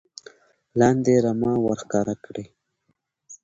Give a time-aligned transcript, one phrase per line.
[0.79, 2.45] لاندې رمه ور ښکاره کړي.